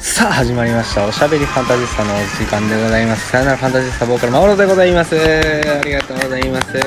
[0.00, 1.06] さあ始まりました。
[1.06, 3.30] おしゃべりファンタジスタのお時間でございます。
[3.30, 5.14] さよならファンタジスタボーカルマオロでございます。
[5.14, 6.78] ありがとうございます。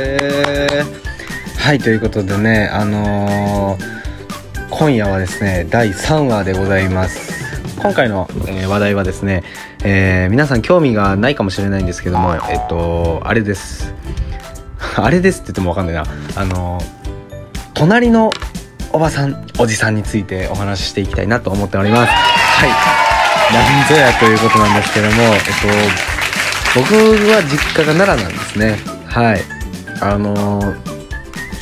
[1.60, 7.32] はいということでねあのー、今夜はですね第3話でございます。
[7.80, 9.44] 今回の、えー、話題はですね、
[9.84, 13.94] えー、皆さん興味がないかもしれないんですけどもえっとあれです。
[14.98, 16.04] あれですって言ってもわかんないな。
[16.36, 16.82] あの
[17.76, 18.32] 隣の
[18.92, 22.12] おばさんおじさんについてお話ししていきたいなと思っております。
[22.12, 23.03] はい。
[23.54, 25.40] なんぞやということなんですけどもえっ
[26.74, 26.96] と僕
[27.30, 28.78] は実家が奈良なんですね。
[29.06, 29.42] はい。
[30.02, 30.60] あの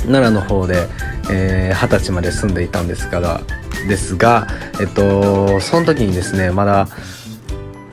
[0.07, 0.87] 奈良の方で
[1.27, 3.41] 二十、歳まで住んでいたんですから
[3.87, 4.47] ですが
[4.79, 6.87] えっとその時にですねまだ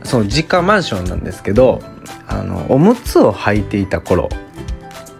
[0.04, 1.82] その実家マンションなんですけど
[2.28, 4.28] あのおむつを履いていた頃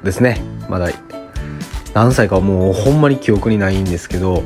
[0.05, 0.41] ですね。
[0.69, 0.89] まだ
[1.95, 4.45] 何歳かもうほんまに記憶にないんですけど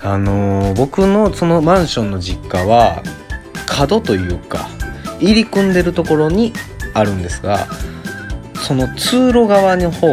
[0.00, 3.02] あの、僕のそのマンションの実家は
[3.78, 4.68] 角というか
[5.20, 6.52] 入り組んでるところに
[6.94, 7.68] あるんですが
[8.66, 10.08] その通路側の方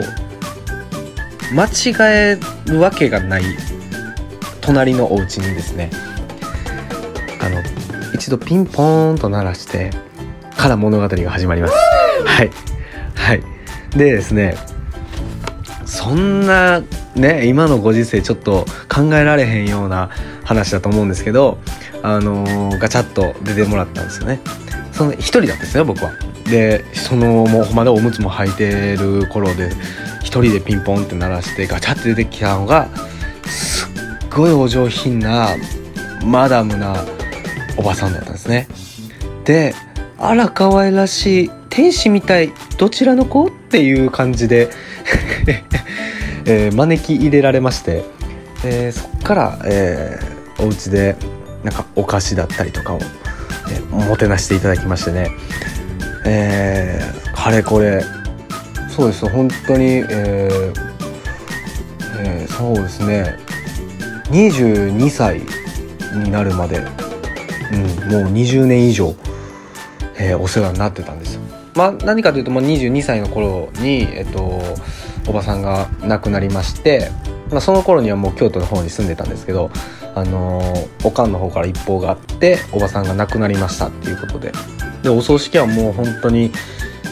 [1.52, 3.44] 間違えるわけがない
[4.62, 5.90] 隣のお家にですね
[7.42, 7.62] あの
[8.14, 9.90] 一度ピンポーンと鳴らして
[10.56, 11.74] から物語が始まります。
[12.26, 12.52] はい。
[13.16, 13.44] はい。
[13.92, 14.56] でですね
[15.86, 16.82] そんな
[17.16, 20.10] ね今のご時世ちょっと考えられへんような
[20.44, 21.60] 話だと思うんですけど
[22.06, 24.40] あのー、ガチャッと出てもらったんですよね。
[24.92, 26.12] その一人だったんですよ僕は。
[26.46, 29.72] でそのもうまだおむつも履いてる頃で
[30.20, 32.88] 一人でピンポンって鳴らしてガチャって出てきたのが
[33.46, 33.90] すっ
[34.30, 35.50] ごいお上品な
[36.24, 37.04] マダムな
[37.78, 38.68] おばさんだったんですね。
[39.44, 39.74] で
[40.20, 42.54] あら可愛らしい天使みたい。
[42.78, 43.48] どちらの子？
[43.48, 44.70] っていう感じで
[46.46, 48.04] えー、招き入れられまして、
[48.64, 51.16] えー、そっから、えー、お家で
[51.66, 53.00] なんかお菓子だったりとかを、
[53.72, 55.32] えー、もてなしていただきましてね、
[56.24, 58.04] えー、かれこれ。
[58.96, 60.74] そうです本当に、えー
[62.20, 63.40] えー、そうですね。
[64.26, 65.42] 22歳
[66.24, 69.16] になるまで、うん、もう20年以上、
[70.20, 71.42] えー、お世話になってたんですよ。
[71.74, 74.62] まあ、何かというと、まあ、22歳の頃に、えっと、
[75.28, 77.10] おばさんが亡くなりまして、
[77.50, 79.72] まあ、その頃にはもう京都の方に住んでたんですけど、
[80.16, 80.62] あの、
[81.04, 84.52] おかんの方から一報があっておばさんが亡くなりましたっていうことで
[85.04, 86.52] でお葬式はもう本当に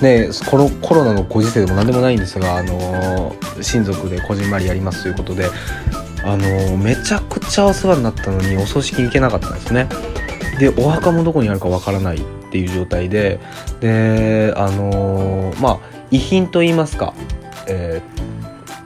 [0.02, 5.50] ねこのコロナのご時世でも何でもないんですが、あの、親族でこじんまりやりますということで、
[6.24, 9.88] あの、めちゃくちゃお世話になったのにお葬式に行けなかったんですね。
[10.58, 12.22] でお墓もどこにあるかわからないっ
[12.52, 13.40] ていう状態で
[13.80, 15.80] であのまあ
[16.12, 17.14] 遺品といいますか
[17.68, 18.02] え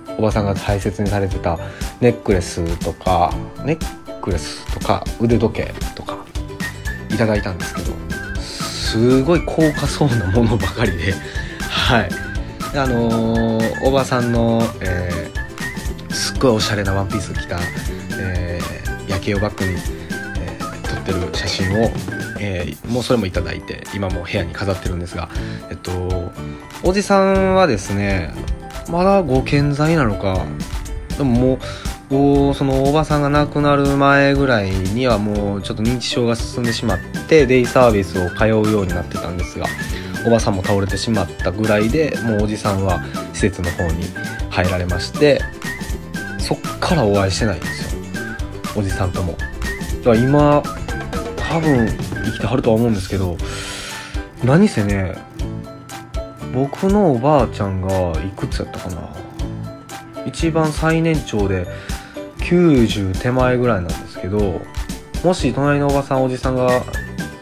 [0.08, 1.58] ー、おばさんが大切にされてた
[2.00, 3.34] ネックレスとか
[3.66, 3.97] ネッ
[4.28, 6.26] クレスとか腕時計とか
[7.10, 7.94] いただいたんですけど
[8.42, 11.14] すごい高価そうなものばかりで
[11.70, 12.10] はい。
[12.76, 17.58] あのー、おばさんの、えー、すっごいおしゃれなワンピース着た、
[18.20, 21.90] えー、夜景をバックに、えー、撮ってる写真を、
[22.42, 25.30] えー、もうそれもいただいて今も部屋に飾ってるんですが
[25.70, 26.34] えっと
[26.84, 28.34] おじさんはですね
[28.92, 30.46] まだご健在なのか
[31.18, 31.60] でももう
[32.10, 39.66] そのおばさんが亡くなる前ぐらいにはもうちょっと認知症が進んでしまってデイサービスを通うようになってたんですが
[40.26, 43.04] おばさんも倒れてしまったぐらいでもうおじさんは
[43.34, 44.06] 施設の方に
[44.50, 45.42] 入られまして
[46.40, 48.02] そっからお会いしてないんですよ。
[48.78, 49.34] おじさんとも。
[49.34, 50.64] だから今
[51.36, 53.36] 多分生きてはるとは思うんですけど
[54.44, 55.16] 何せね
[56.54, 59.10] 僕のおばあちゃんがいくつやったかな。
[60.26, 61.68] 一番最年長で
[62.48, 64.62] 90手前ぐらいなんですけど
[65.24, 66.82] もし隣のおばさんおじさんが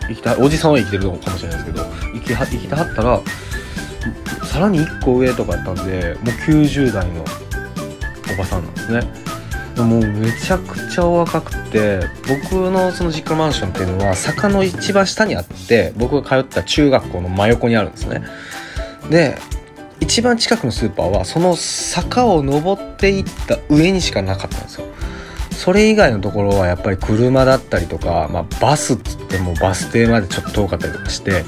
[0.07, 3.21] 生きたおじさんは生きてるのかもしれないですけど生きは生きてはったら
[4.45, 7.21] さらに1個上とかやったんでもう90代の
[8.33, 9.25] おばさんなんですね。
[9.83, 11.99] もうめちゃくちゃお若くて
[12.29, 18.23] 僕のその実家マンションっていうのは坂の一番下にあって僕が通った中学校の真横にあるんですね。
[19.09, 19.37] で
[19.99, 24.87] 一番近くのスーパーはその坂を登っていった上にしかなかったんですよ
[25.51, 31.43] それ以外のところはやっぱり車だったりとか、まあ、バスっつってもバス停までちょっと遠かったりとかして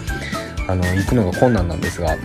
[0.67, 2.17] あの行くのが困難なんですが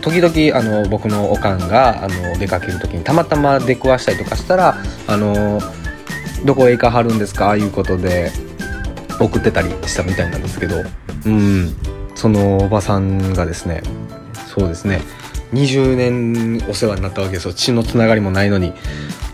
[0.00, 5.60] 時々あの僕のおかんがあの出かける時にたまたま出くわしたりとかしたら「あの
[6.44, 8.32] どこへ行かはるんですか?」ああいうことで
[9.20, 10.82] 送ってたりしたみたいなんですけど
[11.26, 11.76] うん
[12.14, 13.82] そのおばさんがですね
[14.48, 15.00] そうですね
[15.54, 17.54] 20年お世話になったわけですよ。
[17.54, 18.72] 血のつながりもないのに。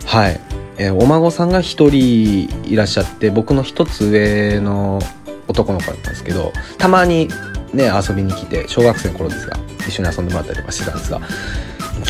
[0.07, 0.41] はい、
[0.77, 5.01] えー、お孫さんが1人いらっしゃって僕の1つ上の
[5.47, 7.29] 男の子だったんですけどたまに
[7.73, 9.57] ね遊びに来て小学生の頃ですが
[9.87, 11.21] 一緒に遊んでもらったりとかしてたんですが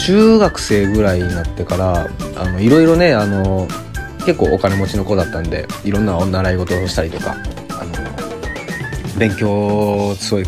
[0.06, 3.66] 中学生ぐらいになってからあのいろいろねあの
[4.24, 7.36] 結構お金持ちの子だったんでいろんなお習い事をしたりとか
[7.70, 10.44] あの勉強すごい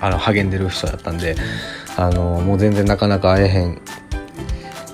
[0.00, 1.36] あの励んでる人だったんで
[1.96, 3.80] あのもう全然なかなか会えへん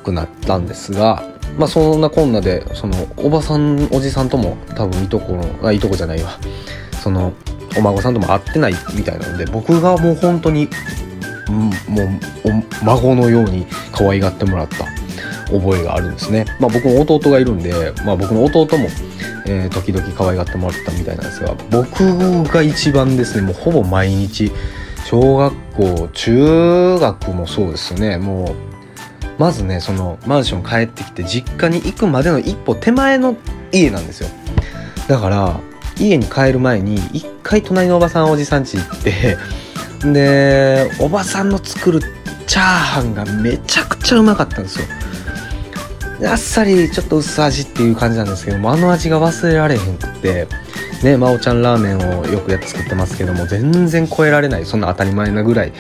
[0.05, 1.23] くなったんですが
[1.57, 6.39] まあそんなこんなでそのおばさんおじさんとも多分いとこのあいとこじゃないわ
[7.03, 7.33] その
[7.77, 10.69] お孫さんとも会ってないみたいなので僕がもう本当に、
[11.89, 12.09] もう
[12.83, 14.87] 孫のように可愛がってもらった
[15.47, 16.45] 覚えがあるんですね。
[16.61, 18.89] まあ僕も弟がいるんで、まあ僕の弟も、
[19.47, 24.51] えー、時々可愛がってもらったみたいなんですが、僕が一番ですね、もうほぼ毎日、
[25.11, 33.35] 小学校、中学もそうですね、もう、まずね、そのマンション帰ってきて実家に行くまでの一歩手前の
[33.73, 34.29] 家なんですよ。
[35.09, 35.61] だから、
[35.99, 39.39] 家に帰る前に一回隣のおばさんおじさん家行って
[40.13, 42.01] でおばさんの作る
[42.47, 44.87] チャーハンがめちゃくちゃうまかったんですよ。
[46.31, 50.68] あっさりちょっと薄味っていう感じなんですけどもあの味が忘れられへんくって。
[51.03, 55.73] ね真央ちゃんラーメンをよくやって作ってますけども全然超えられないそんな当たり前なぐらい。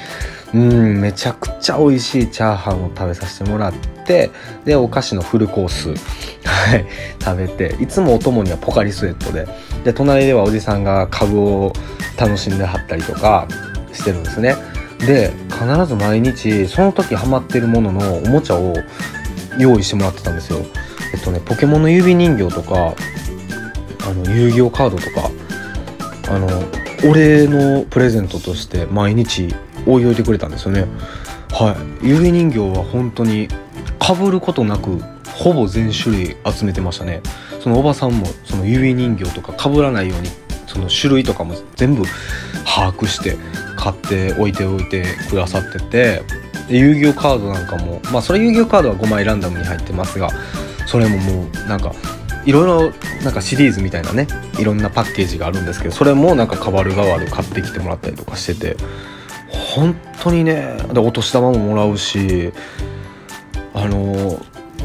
[0.54, 3.74] うんめちゃくちゃ美味しいチャーハンを食べさせてもらっ
[4.06, 4.30] て
[4.64, 5.90] でお菓子のフルコース
[6.46, 6.86] はい
[7.22, 9.46] 食べていつもお供にはポカリスエットで。
[9.84, 11.72] で隣ではおじさんが株を
[12.18, 13.46] 楽しんではったりとか
[13.92, 14.56] してるんですね。
[15.00, 18.74] で必ず毎日その時ハマってるもののおもちゃを
[19.58, 20.60] 用意してもらってたんですよ。
[21.12, 22.94] えっとねポケモンの指人形とか
[24.08, 25.30] あの遊戯王カードとか
[26.30, 26.48] あの
[27.10, 29.54] お礼のプレゼントとして毎日
[29.86, 30.86] 置いといてくれたんですよね。
[31.50, 32.08] はい。
[32.08, 33.48] 指人形は本当に
[33.98, 34.98] かぶることなく
[35.34, 37.22] ほぼ全種類集めてましたね。
[37.60, 40.28] そのおばさんもその指人形とかかぶらないように
[40.66, 42.04] その種類とかも全部
[42.64, 43.36] 把握して
[43.76, 46.22] 買って置いておいてくださってて
[46.68, 50.28] 遊戯王カードなんかもまあそれ遊戯王カードは5枚ランダムに入ってますが
[50.86, 51.92] それももうなんか
[52.48, 52.92] いろいろ
[53.22, 54.26] なんかシリーズみたいなね
[54.58, 58.82] いろんなパッケージがあるんですけどそれもなんか変わる側で買ってきてもらったりとかしてて
[59.74, 62.54] 本当にねでお年玉ももらうし
[63.74, 64.40] あの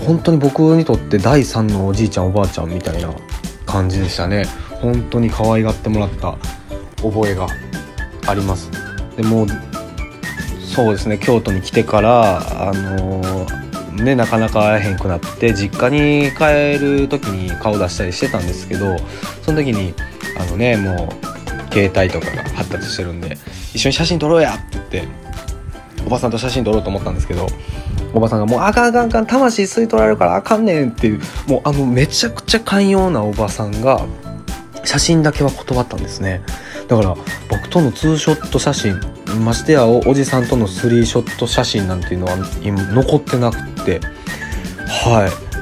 [0.06, 3.14] 本当に僕にとって第3のおじいちゃんおばあちゃんみたいな
[3.66, 4.46] 感じでしたね。
[4.82, 6.38] 本当に可愛がってもらった
[7.02, 7.48] 覚えが
[8.28, 8.70] あります。
[9.16, 9.48] でも
[10.76, 13.63] そうですね京都に来てからあのー、
[13.96, 18.98] ねなかなか会えへんくなって実家に帰る時に顔出したりしてたんですけど
[19.42, 19.94] その時に
[20.40, 23.38] あのねもう携帯とかが発達してるんで
[23.74, 25.08] 一緒に写真撮ろうやって言って
[26.06, 27.48] おばさんと写真撮ろうと思ったんですけど
[28.14, 34.06] おばさんがもうあかんあかんあかん魂吸い取られるからあかんねんっていうもうあのめちゃくちゃ寛容なおばさんが
[34.86, 36.42] 写真だけは断ったんですね。
[36.88, 37.16] だから
[37.50, 39.00] 僕とのツーショット写真
[39.44, 44.00] ましてやおじさんとのスリーショット写真なんていうのは今残ってなくて
[44.88, 45.54] はい。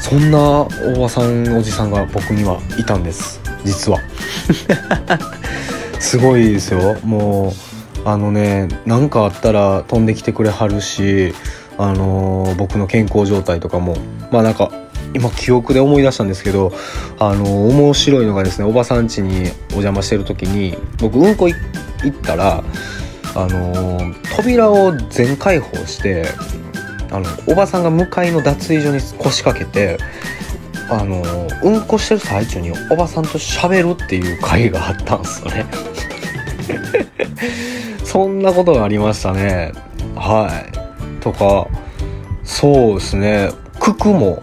[0.00, 0.68] そんなお
[1.00, 3.40] ばさんおじさんが僕にはいたんです。
[3.64, 3.98] 実は。
[5.98, 6.96] すごいですよ。
[7.02, 7.54] も
[8.04, 11.34] うあのね何かあったら飛んできてくれはるし
[11.76, 13.96] あのー、僕の健康状態とかも
[14.30, 14.70] まあなんか
[15.16, 16.72] 今記憶で思い出したんですけど
[17.18, 21.56] あの、面白いのがですねおばさん家にお邪魔してる時に僕うんこ行
[22.08, 22.62] ったら
[23.34, 26.26] あの、扉を全開放して
[27.10, 29.98] あのおばさんが向かいの脱衣所に腰掛けて
[30.90, 31.22] あの
[31.62, 35.66] うんこしてる最中におばさんと喋るっていう会があったんですよね。
[38.04, 39.72] そんなことがありましたね。
[40.14, 41.20] はい。
[41.20, 41.66] とか
[42.44, 43.50] そうですね。
[43.80, 44.42] 九九も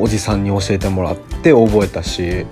[0.00, 2.46] おじさんに教えてもらって覚えたし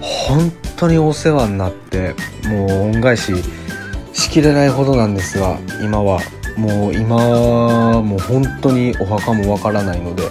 [0.00, 2.14] 本当にお世話になって
[2.48, 3.32] もう恩返し
[4.12, 6.20] しきれないほどなんですが今は
[6.56, 10.24] もう今もう本当にお墓もわからないので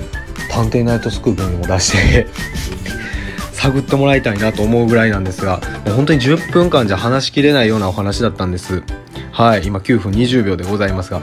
[0.50, 2.26] 「探偵ナイトスクープ」にも出して
[3.52, 8.82] 探ってもらいたいなと思うぐらいなんですがもう本当に10分間じゃ話しきれないようなお話だったんです。
[9.32, 11.20] はい今9分20秒でございますが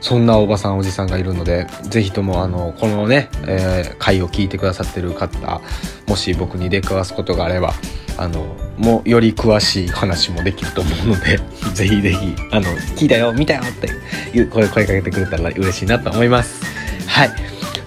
[0.00, 5.60] そんなおばさんおじさんがいるので是非ともあのこのね、えー、回を聞いてくださってる方
[6.06, 7.72] もし僕に出くわすことがあれば
[8.18, 11.38] あのもうより詳しい話もできると思うので
[11.74, 13.88] ぜひぜひあの聞いたよ見たよって
[14.36, 16.62] いう声声かけてくれたら嬉しいなと思います。
[17.06, 17.30] はい。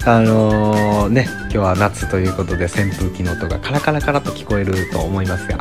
[0.05, 5.59] あのー、ね今日は夏ということで扇風機の音がカラカラカラと聞こえると思いますが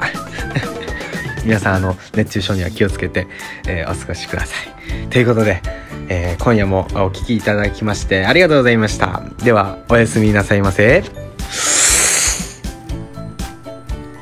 [1.45, 3.27] 皆さんあの熱中症には気をつけて、
[3.67, 5.09] えー、お過ごしください。
[5.09, 5.63] ということで、
[6.09, 9.23] えー、今夜もお聴きいただきましてありがとうございました。
[9.45, 11.03] ではおやすみなさいませ。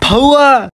[0.00, 0.68] パワー